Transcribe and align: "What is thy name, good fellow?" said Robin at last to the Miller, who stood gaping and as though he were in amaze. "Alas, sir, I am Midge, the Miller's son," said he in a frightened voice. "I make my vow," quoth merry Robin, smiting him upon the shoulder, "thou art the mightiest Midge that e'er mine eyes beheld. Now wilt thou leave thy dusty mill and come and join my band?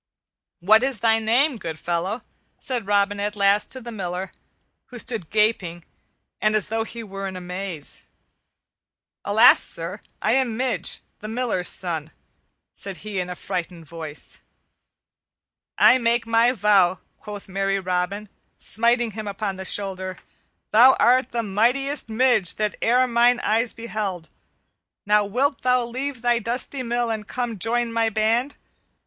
"What 0.61 0.81
is 0.81 1.01
thy 1.01 1.19
name, 1.19 1.59
good 1.59 1.77
fellow?" 1.77 2.23
said 2.57 2.87
Robin 2.87 3.19
at 3.19 3.35
last 3.35 3.71
to 3.73 3.79
the 3.79 3.91
Miller, 3.91 4.31
who 4.87 4.97
stood 4.97 5.29
gaping 5.29 5.85
and 6.41 6.55
as 6.55 6.69
though 6.69 6.83
he 6.83 7.03
were 7.03 7.27
in 7.27 7.35
amaze. 7.35 8.07
"Alas, 9.23 9.59
sir, 9.63 10.01
I 10.19 10.33
am 10.33 10.57
Midge, 10.57 11.01
the 11.19 11.27
Miller's 11.27 11.67
son," 11.67 12.09
said 12.73 12.97
he 13.05 13.19
in 13.19 13.29
a 13.29 13.35
frightened 13.35 13.85
voice. 13.85 14.41
"I 15.77 15.99
make 15.99 16.25
my 16.25 16.51
vow," 16.51 16.97
quoth 17.19 17.47
merry 17.47 17.79
Robin, 17.79 18.27
smiting 18.57 19.11
him 19.11 19.27
upon 19.27 19.57
the 19.57 19.65
shoulder, 19.65 20.17
"thou 20.71 20.95
art 20.99 21.29
the 21.29 21.43
mightiest 21.43 22.09
Midge 22.09 22.55
that 22.55 22.73
e'er 22.81 23.05
mine 23.05 23.39
eyes 23.41 23.71
beheld. 23.71 24.29
Now 25.05 25.25
wilt 25.25 25.61
thou 25.61 25.85
leave 25.85 26.23
thy 26.23 26.39
dusty 26.39 26.81
mill 26.81 27.11
and 27.11 27.27
come 27.27 27.51
and 27.51 27.61
join 27.61 27.93
my 27.93 28.09
band? 28.09 28.57